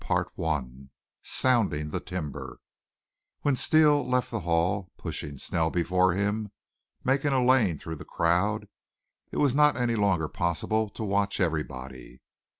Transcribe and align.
Chapter 0.07 0.31
3 0.37 0.89
SOUNDING 1.21 1.91
THE 1.91 1.99
TIMBER 1.99 2.57
When 3.41 3.55
Steele 3.55 4.03
left 4.09 4.31
the 4.31 4.39
hall, 4.39 4.89
pushing 4.97 5.37
Snell 5.37 5.69
before 5.69 6.13
him, 6.13 6.49
making 7.03 7.33
a 7.33 7.45
lane 7.45 7.77
through 7.77 7.97
the 7.97 8.03
crowd, 8.03 8.67
it 9.31 9.37
was 9.37 9.53
not 9.53 9.77
any 9.77 9.95
longer 9.95 10.27
possible 10.27 10.89
to 10.89 11.03
watch 11.03 11.39
everybody. 11.39 12.19